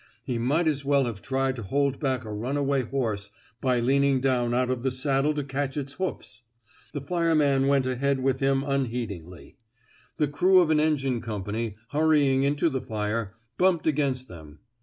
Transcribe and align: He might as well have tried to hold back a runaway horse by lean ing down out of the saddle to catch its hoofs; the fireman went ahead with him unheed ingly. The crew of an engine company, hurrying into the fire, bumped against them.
He 0.23 0.39
might 0.39 0.67
as 0.67 0.83
well 0.83 1.05
have 1.05 1.21
tried 1.21 1.55
to 1.57 1.61
hold 1.61 1.99
back 1.99 2.25
a 2.25 2.33
runaway 2.33 2.81
horse 2.81 3.29
by 3.61 3.79
lean 3.79 4.03
ing 4.03 4.19
down 4.19 4.51
out 4.51 4.71
of 4.71 4.81
the 4.81 4.89
saddle 4.89 5.35
to 5.35 5.43
catch 5.43 5.77
its 5.77 5.93
hoofs; 5.93 6.41
the 6.91 7.01
fireman 7.01 7.67
went 7.67 7.85
ahead 7.85 8.19
with 8.19 8.39
him 8.39 8.63
unheed 8.63 9.11
ingly. 9.11 9.57
The 10.17 10.27
crew 10.27 10.59
of 10.59 10.71
an 10.71 10.79
engine 10.79 11.21
company, 11.21 11.75
hurrying 11.89 12.41
into 12.41 12.67
the 12.67 12.81
fire, 12.81 13.35
bumped 13.59 13.85
against 13.85 14.27
them. 14.27 14.61